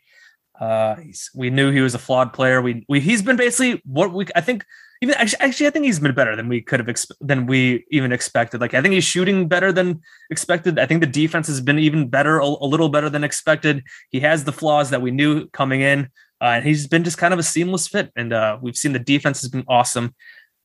Uh, 0.60 0.96
we 1.34 1.48
knew 1.48 1.70
he 1.70 1.80
was 1.80 1.94
a 1.94 1.98
flawed 1.98 2.32
player. 2.32 2.60
We, 2.60 2.84
we 2.88 3.00
he's 3.00 3.22
been 3.22 3.36
basically 3.36 3.80
what 3.84 4.12
we 4.12 4.26
I 4.36 4.42
think 4.42 4.62
even 5.00 5.14
actually, 5.14 5.40
actually 5.40 5.66
I 5.68 5.70
think 5.70 5.86
he's 5.86 5.98
been 5.98 6.14
better 6.14 6.36
than 6.36 6.48
we 6.48 6.60
could 6.60 6.80
have 6.80 6.86
exp- 6.86 7.16
than 7.20 7.46
we 7.46 7.86
even 7.90 8.12
expected. 8.12 8.60
Like 8.60 8.74
I 8.74 8.82
think 8.82 8.92
he's 8.92 9.04
shooting 9.04 9.48
better 9.48 9.72
than 9.72 10.00
expected. 10.30 10.78
I 10.78 10.84
think 10.84 11.00
the 11.00 11.06
defense 11.06 11.46
has 11.46 11.62
been 11.62 11.78
even 11.78 12.08
better, 12.08 12.38
a, 12.38 12.44
a 12.44 12.66
little 12.66 12.90
better 12.90 13.08
than 13.08 13.24
expected. 13.24 13.82
He 14.10 14.20
has 14.20 14.44
the 14.44 14.52
flaws 14.52 14.90
that 14.90 15.00
we 15.00 15.10
knew 15.10 15.48
coming 15.48 15.80
in, 15.80 16.10
uh, 16.40 16.52
and 16.54 16.64
he's 16.64 16.86
been 16.86 17.04
just 17.04 17.18
kind 17.18 17.32
of 17.32 17.40
a 17.40 17.42
seamless 17.42 17.88
fit. 17.88 18.10
And 18.16 18.32
uh, 18.32 18.58
we've 18.60 18.76
seen 18.76 18.92
the 18.92 18.98
defense 18.98 19.40
has 19.42 19.50
been 19.50 19.64
awesome. 19.68 20.14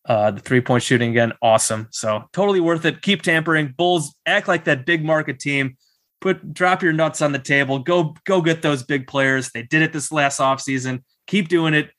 Uh, 0.08 0.32
the 0.32 0.40
three 0.40 0.62
point 0.62 0.84
shooting 0.84 1.10
again, 1.10 1.34
awesome. 1.42 1.88
So 1.92 2.24
totally 2.32 2.60
worth 2.60 2.86
it. 2.86 3.02
Keep 3.02 3.24
tampering. 3.24 3.74
Bulls 3.76 4.16
act 4.26 4.48
like 4.48 4.66
that 4.66 4.86
big 4.86 5.04
market 5.04 5.40
team 5.40 5.78
put 6.26 6.56
drop 6.56 6.82
your 6.82 6.92
nuts 6.92 7.22
on 7.22 7.32
the 7.32 7.40
table. 7.40 7.78
Go 7.80 8.16
go 8.26 8.42
get 8.42 8.64
those 8.64 8.82
big 8.82 9.06
players. 9.06 9.52
They 9.52 9.62
did 9.62 9.84
it 9.84 9.94
this 9.94 10.12
last 10.12 10.40
offseason. 10.40 11.04
Keep 11.28 11.50
doing 11.50 11.76
it. 11.76 11.92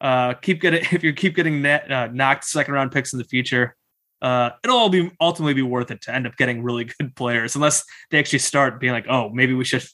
Uh, 0.00 0.34
keep 0.34 0.60
getting 0.60 0.80
if 0.92 1.04
you 1.04 1.12
keep 1.12 1.36
getting 1.36 1.62
net, 1.62 1.90
uh, 1.90 2.08
knocked 2.08 2.44
second 2.44 2.74
round 2.74 2.90
picks 2.92 3.12
in 3.12 3.18
the 3.18 3.24
future. 3.24 3.76
Uh, 4.20 4.50
it'll 4.64 4.76
all 4.76 4.88
be 4.88 5.12
ultimately 5.20 5.54
be 5.54 5.62
worth 5.62 5.92
it 5.92 6.00
to 6.02 6.14
end 6.14 6.26
up 6.26 6.36
getting 6.36 6.62
really 6.62 6.84
good 6.98 7.14
players, 7.14 7.54
unless 7.54 7.84
they 8.10 8.18
actually 8.18 8.40
start 8.40 8.80
being 8.80 8.92
like, 8.92 9.06
oh, 9.08 9.30
maybe 9.30 9.54
we 9.54 9.64
should 9.64 9.84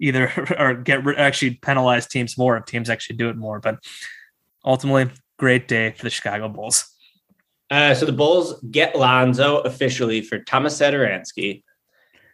either 0.00 0.30
or 0.58 0.74
get 0.74 1.06
actually 1.16 1.54
penalize 1.54 2.06
teams 2.06 2.36
more 2.38 2.56
if 2.56 2.64
teams 2.66 2.90
actually 2.90 3.16
do 3.16 3.28
it 3.28 3.36
more. 3.36 3.60
But 3.60 3.78
ultimately, 4.64 5.10
great 5.38 5.68
day 5.68 5.92
for 5.92 6.04
the 6.04 6.10
Chicago 6.10 6.48
Bulls. 6.48 6.90
Uh, 7.70 7.94
so 7.94 8.06
the 8.06 8.12
Bulls 8.12 8.60
get 8.70 8.94
Lonzo 8.94 9.58
officially 9.60 10.20
for 10.20 10.38
Tomas 10.38 10.78
Satoransky, 10.78 11.62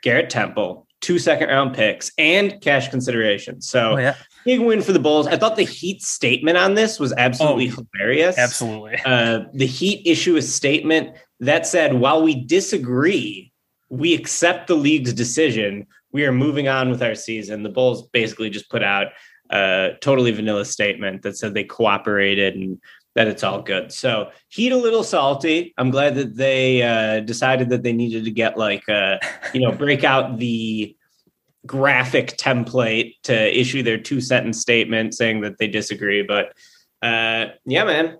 Garrett 0.03 0.29
Temple, 0.29 0.87
two 1.01 1.19
second 1.19 1.49
round 1.49 1.75
picks, 1.75 2.11
and 2.19 2.61
cash 2.61 2.89
consideration. 2.89 3.61
So 3.63 3.93
Oh 3.93 3.97
yeah, 3.97 4.17
big 4.45 4.61
win 4.61 4.83
for 4.83 4.93
the 4.93 4.99
Bulls. 4.99 5.27
I 5.29 5.37
thought 5.37 5.57
the 5.57 5.63
Heat 5.65 6.03
statement 6.03 6.59
on 6.59 6.75
this 6.75 6.99
was 6.99 7.13
absolutely 7.13 7.71
Oh, 7.71 7.85
hilarious. 7.95 8.37
absolutely. 8.39 8.99
Uh, 9.05 9.41
the 9.55 9.67
Heat 9.67 10.07
issue 10.07 10.37
a 10.37 10.43
statement 10.43 11.17
that 11.39 11.67
said, 11.67 11.95
while 11.95 12.23
we 12.23 12.35
disagree, 12.45 13.50
we 13.91 14.15
accept 14.15 14.69
the 14.69 14.77
league's 14.77 15.13
decision. 15.13 15.87
We 16.13 16.25
are 16.25 16.33
moving 16.33 16.69
on 16.69 16.91
with 16.91 17.03
our 17.03 17.15
season. 17.15 17.63
The 17.63 17.69
Bulls 17.69 18.09
basically 18.09 18.49
just 18.49 18.71
put 18.71 18.83
out 18.83 19.09
a 19.51 19.91
totally 20.01 20.31
vanilla 20.31 20.65
statement 20.65 21.23
that 21.23 21.37
said 21.37 21.53
they 21.53 21.65
cooperated 21.65 22.55
and 22.55 22.81
that 23.17 23.27
it's 23.27 23.43
all 23.43 23.61
good. 23.61 23.93
So 23.93 24.31
Heat 24.49 24.71
a 24.71 24.77
little 24.77 25.03
salty. 25.03 25.75
I'm 25.77 25.91
glad 25.91 26.15
that 26.15 26.37
they 26.37 26.83
uh, 26.83 27.21
decided 27.21 27.69
that 27.71 27.83
they 27.83 27.93
needed 27.93 28.25
to 28.25 28.31
get 28.31 28.57
like, 28.57 28.89
uh, 28.89 29.19
you 29.53 29.61
know, 29.61 29.73
break 29.73 30.05
out 30.05 30.39
the 30.39 30.97
graphic 31.67 32.37
template 32.37 33.15
to 33.25 33.61
issue 33.61 33.83
their 33.83 33.99
two 33.99 34.21
sentence 34.21 34.61
statement 34.61 35.15
saying 35.15 35.41
that 35.41 35.59
they 35.59 35.67
disagree. 35.69 36.23
But 36.23 36.55
uh, 37.03 37.47
yeah, 37.67 37.85
man, 37.85 38.19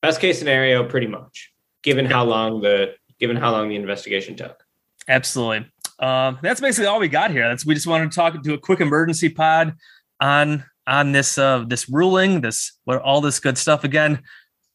best 0.00 0.20
case 0.20 0.38
scenario, 0.38 0.88
pretty 0.88 1.08
much, 1.08 1.52
given 1.82 2.06
how 2.06 2.24
long 2.24 2.60
the 2.60 2.94
given 3.18 3.36
how 3.36 3.50
long 3.50 3.68
the 3.68 3.76
investigation 3.76 4.36
took. 4.36 4.65
Absolutely. 5.08 5.70
Um, 5.98 6.38
that's 6.42 6.60
basically 6.60 6.86
all 6.86 7.00
we 7.00 7.08
got 7.08 7.30
here. 7.30 7.48
That's 7.48 7.64
we 7.64 7.74
just 7.74 7.86
wanted 7.86 8.10
to 8.10 8.14
talk 8.14 8.42
do 8.42 8.54
a 8.54 8.58
quick 8.58 8.80
emergency 8.80 9.28
pod 9.28 9.74
on 10.20 10.64
on 10.86 11.12
this 11.12 11.38
uh 11.38 11.64
this 11.66 11.88
ruling, 11.88 12.40
this 12.40 12.72
what 12.84 13.00
all 13.00 13.20
this 13.20 13.40
good 13.40 13.56
stuff. 13.56 13.84
Again, 13.84 14.22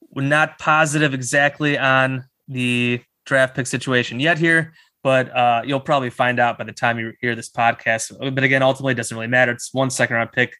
we're 0.09 0.23
not 0.23 0.57
positive 0.57 1.13
exactly 1.13 1.77
on 1.77 2.25
the 2.47 3.01
draft 3.25 3.55
pick 3.55 3.67
situation 3.67 4.19
yet 4.19 4.39
here, 4.39 4.73
but 5.03 5.35
uh 5.35 5.61
you'll 5.63 5.79
probably 5.79 6.09
find 6.09 6.39
out 6.39 6.57
by 6.57 6.63
the 6.63 6.73
time 6.73 6.97
you 6.97 7.13
hear 7.21 7.35
this 7.35 7.49
podcast. 7.49 8.17
But 8.33 8.43
again, 8.43 8.63
ultimately 8.63 8.93
it 8.93 8.97
doesn't 8.97 9.15
really 9.15 9.27
matter. 9.27 9.51
It's 9.51 9.73
one 9.73 9.89
second 9.89 10.15
round 10.15 10.31
pick. 10.31 10.55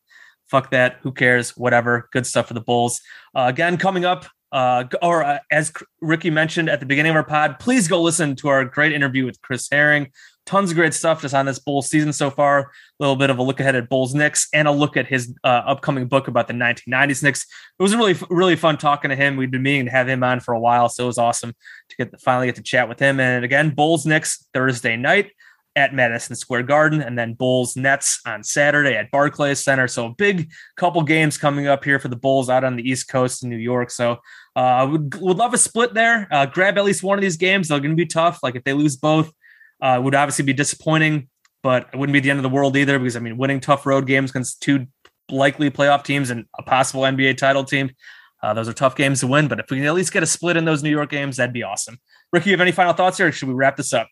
Fuck 0.48 0.72
that. 0.72 0.98
Who 1.02 1.12
cares? 1.12 1.56
Whatever. 1.58 2.10
Good 2.12 2.28
stuff 2.28 2.50
for 2.50 2.54
the 2.54 2.62
Bulls. 2.62 3.02
Uh, 3.34 3.46
again, 3.48 3.78
coming 3.78 4.04
up, 4.04 4.26
uh, 4.52 4.86
or 5.02 5.24
uh, 5.24 5.40
as 5.52 5.72
Ricky 6.02 6.30
mentioned 6.30 6.70
at 6.70 6.80
the 6.80 6.86
beginning 6.86 7.12
of 7.12 7.16
our 7.16 7.24
pod, 7.24 7.60
please 7.60 7.88
go 7.88 8.02
listen 8.02 8.36
to 8.38 8.50
our 8.50 8.66
great 8.66 8.92
interview 8.92 9.26
with 9.26 9.42
Chris 9.42 9.68
Herring. 9.72 10.12
Tons 10.46 10.72
of 10.72 10.76
great 10.76 10.94
stuff 10.94 11.22
just 11.22 11.36
on 11.36 11.46
this 11.46 11.60
Bulls 11.60 11.90
season 11.90 12.12
so 12.12 12.32
far. 12.32 12.60
A 12.60 12.66
little 13.00 13.16
bit 13.16 13.30
of 13.30 13.38
a 13.38 13.44
look 13.44 13.60
ahead 13.60 13.76
at 13.76 13.90
Bulls 13.90 14.16
Knicks 14.16 14.48
and 14.54 14.68
a 14.68 14.72
look 14.72 14.98
at 14.98 15.06
his 15.06 15.34
uh, 15.44 15.62
upcoming 15.66 16.08
book 16.08 16.28
about 16.28 16.48
the 16.48 16.54
1990s 16.54 17.22
Knicks. 17.22 17.46
It 17.80 17.84
was 17.84 17.96
really, 17.96 18.16
really 18.30 18.56
fun 18.56 18.78
talking 18.78 19.10
to 19.10 19.16
him. 19.16 19.38
We'd 19.38 19.52
been 19.52 19.62
meaning 19.62 19.86
to 19.86 19.92
have 19.92 20.10
him 20.10 20.24
on 20.24 20.40
for 20.40 20.54
a 20.54 20.60
while, 20.60 20.90
so 20.90 21.04
it 21.04 21.08
was 21.08 21.20
awesome 21.20 21.54
to 21.90 21.96
get 21.96 22.20
finally 22.20 22.48
get 22.48 22.56
to 22.56 22.64
chat 22.64 22.90
with 22.90 23.00
him. 23.00 23.20
And 23.20 23.46
again, 23.46 23.70
Bulls 23.70 24.06
Knicks 24.06 24.48
Thursday 24.54 24.98
night 24.98 25.32
at 25.76 25.94
Madison 25.94 26.36
Square 26.36 26.64
Garden, 26.64 27.02
and 27.02 27.18
then 27.18 27.34
Bulls 27.34 27.76
Nets 27.76 28.20
on 28.26 28.44
Saturday 28.44 28.96
at 28.96 29.10
Barclays 29.12 29.64
Center. 29.64 29.88
So 29.88 30.08
a 30.08 30.16
big 30.18 30.52
couple 30.76 31.02
games 31.04 31.38
coming 31.38 31.68
up 31.68 31.84
here 31.84 32.00
for 32.00 32.10
the 32.10 32.16
Bulls 32.16 32.50
out 32.50 32.64
on 32.64 32.76
the 32.76 32.88
East 32.88 33.08
Coast 33.08 33.44
in 33.44 33.50
New 33.50 33.58
York. 33.58 33.90
So 33.90 34.18
uh, 34.56 34.88
would 34.92 35.16
would 35.22 35.38
love 35.38 35.54
a 35.54 35.58
split 35.58 35.94
there. 35.94 36.28
Uh, 36.32 36.46
grab 36.46 36.78
at 36.78 36.84
least 36.84 37.04
one 37.04 37.18
of 37.18 37.22
these 37.22 37.38
games. 37.38 37.68
They're 37.68 37.80
going 37.80 37.92
to 37.92 37.96
be 37.96 38.06
tough. 38.06 38.40
Like 38.44 38.56
if 38.56 38.64
they 38.64 38.74
lose 38.74 38.98
both, 38.98 39.32
uh, 39.82 40.00
would 40.04 40.16
obviously 40.16 40.46
be 40.46 40.54
disappointing, 40.54 41.30
but 41.64 41.90
it 41.94 41.98
wouldn't 41.98 42.14
be 42.14 42.20
the 42.20 42.30
end 42.30 42.40
of 42.40 42.44
the 42.44 42.50
world 42.50 42.76
either. 42.76 43.00
Because 43.00 43.16
I 43.16 43.20
mean, 43.20 43.38
winning 43.38 43.60
tough 43.60 43.86
road 43.86 44.08
games 44.08 44.32
against 44.32 44.62
two 44.62 44.88
likely 45.30 45.72
playoff 45.72 46.04
teams 46.04 46.30
and 46.30 46.46
a 46.60 46.64
possible 46.64 47.04
NBA 47.04 47.38
title 47.38 47.64
team. 47.64 47.92
Uh, 48.44 48.54
those 48.54 48.68
are 48.68 48.74
tough 48.74 48.96
games 48.96 49.20
to 49.20 49.28
win, 49.28 49.48
but 49.48 49.60
if 49.60 49.70
we 49.70 49.78
can 49.78 49.86
at 49.86 49.94
least 49.94 50.12
get 50.12 50.24
a 50.24 50.26
split 50.26 50.58
in 50.58 50.66
those 50.66 50.82
New 50.82 50.90
York 50.90 51.12
games, 51.12 51.38
that'd 51.38 51.54
be 51.54 51.62
awesome. 51.62 51.98
Ricky, 52.34 52.50
you 52.50 52.54
have 52.54 52.62
any 52.62 52.72
final 52.72 52.94
thoughts 52.94 53.18
here? 53.18 53.32
Should 53.32 53.48
we 53.48 53.54
wrap 53.54 53.78
this 53.78 53.94
up? 53.94 54.08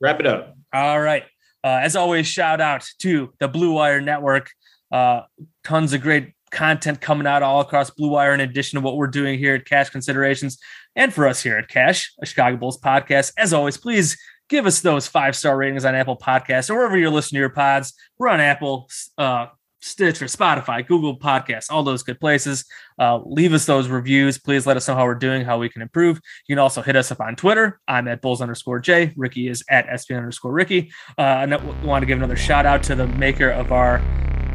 Wrap 0.00 0.20
it 0.20 0.26
up. 0.26 0.56
All 0.72 1.00
right. 1.00 1.24
Uh, 1.64 1.80
as 1.82 1.96
always, 1.96 2.26
shout 2.26 2.60
out 2.60 2.86
to 3.00 3.32
the 3.40 3.48
Blue 3.48 3.72
Wire 3.72 4.00
Network. 4.00 4.50
Uh, 4.92 5.22
tons 5.64 5.92
of 5.92 6.00
great 6.00 6.32
content 6.50 7.00
coming 7.00 7.26
out 7.26 7.42
all 7.42 7.60
across 7.60 7.90
Blue 7.90 8.08
Wire, 8.08 8.32
in 8.32 8.40
addition 8.40 8.78
to 8.78 8.84
what 8.84 8.96
we're 8.96 9.06
doing 9.06 9.38
here 9.38 9.54
at 9.54 9.66
Cash 9.66 9.90
Considerations 9.90 10.58
and 10.96 11.12
for 11.12 11.26
us 11.26 11.42
here 11.42 11.56
at 11.56 11.68
Cash, 11.68 12.12
a 12.22 12.26
Chicago 12.26 12.56
Bulls 12.56 12.80
podcast. 12.80 13.32
As 13.36 13.52
always, 13.52 13.76
please 13.76 14.16
give 14.48 14.66
us 14.66 14.80
those 14.80 15.06
five 15.06 15.36
star 15.36 15.56
ratings 15.56 15.84
on 15.84 15.94
Apple 15.94 16.16
Podcasts 16.16 16.70
or 16.70 16.76
wherever 16.76 16.96
you're 16.96 17.10
listening 17.10 17.38
to 17.38 17.40
your 17.40 17.50
pods. 17.50 17.94
We're 18.18 18.28
on 18.28 18.40
Apple, 18.40 18.88
uh, 19.16 19.46
Stitcher, 19.80 20.26
Spotify, 20.26 20.86
Google 20.86 21.18
Podcasts, 21.18 21.70
all 21.70 21.82
those 21.82 22.02
good 22.02 22.18
places. 22.20 22.64
Uh, 22.98 23.20
leave 23.24 23.52
us 23.52 23.66
those 23.66 23.88
reviews. 23.88 24.38
Please 24.38 24.66
let 24.66 24.76
us 24.76 24.88
know 24.88 24.94
how 24.94 25.04
we're 25.04 25.14
doing, 25.14 25.44
how 25.44 25.58
we 25.58 25.68
can 25.68 25.82
improve. 25.82 26.20
You 26.46 26.54
can 26.54 26.58
also 26.58 26.82
hit 26.82 26.96
us 26.96 27.12
up 27.12 27.20
on 27.20 27.36
Twitter. 27.36 27.80
I'm 27.86 28.08
at 28.08 28.20
Bulls 28.20 28.40
underscore 28.40 28.80
J. 28.80 29.12
Ricky 29.16 29.48
is 29.48 29.64
at 29.70 29.86
SP 29.88 30.12
underscore 30.12 30.52
Ricky. 30.52 30.90
Uh, 31.16 31.22
I 31.22 31.56
want 31.84 32.02
to 32.02 32.06
give 32.06 32.18
another 32.18 32.36
shout 32.36 32.66
out 32.66 32.82
to 32.84 32.94
the 32.94 33.06
maker 33.06 33.50
of 33.50 33.72
our 33.72 34.02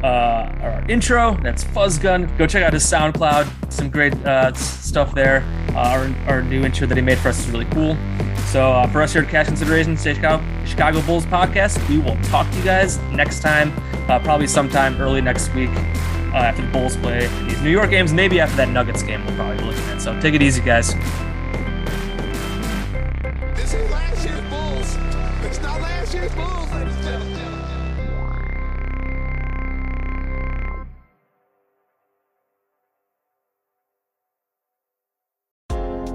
uh, 0.04 0.54
our 0.62 0.86
intro. 0.90 1.40
That's 1.42 1.64
Fuzzgun. 1.64 2.38
Go 2.38 2.46
check 2.46 2.62
out 2.62 2.74
his 2.74 2.84
SoundCloud. 2.84 3.72
Some 3.72 3.90
great 3.90 4.14
uh, 4.26 4.54
stuff 4.54 5.16
there. 5.16 5.44
Uh, 5.70 6.14
our, 6.28 6.34
our 6.34 6.42
new 6.42 6.64
intro 6.64 6.86
that 6.88 6.98
he 6.98 7.02
made 7.02 7.18
for 7.18 7.30
us 7.30 7.40
is 7.40 7.50
really 7.50 7.66
cool. 7.66 7.98
So 8.54 8.72
uh, 8.72 8.86
for 8.86 9.02
us 9.02 9.12
here 9.12 9.24
at 9.24 9.30
Cash 9.30 9.48
Considerations, 9.48 10.04
Chicago, 10.04 10.46
Chicago 10.64 11.02
Bulls 11.02 11.26
podcast, 11.26 11.90
we 11.90 11.98
will 11.98 12.16
talk 12.18 12.48
to 12.52 12.58
you 12.60 12.64
guys 12.64 13.00
next 13.12 13.40
time, 13.40 13.74
uh, 14.08 14.20
probably 14.20 14.46
sometime 14.46 14.96
early 15.02 15.22
next 15.22 15.52
week 15.56 15.72
uh, 15.72 16.36
after 16.36 16.62
the 16.62 16.68
Bulls 16.68 16.96
play 16.96 17.26
these 17.48 17.60
New 17.64 17.72
York 17.72 17.90
games. 17.90 18.14
Maybe 18.14 18.40
after 18.40 18.56
that 18.58 18.70
Nuggets 18.70 19.02
game, 19.02 19.26
we'll 19.26 19.36
probably 19.36 19.58
be 19.58 19.64
looking 19.64 19.82
at. 19.86 20.04
So 20.04 20.22
take 20.22 20.36
it 20.36 20.44
easy, 20.44 20.62
guys. 20.62 20.94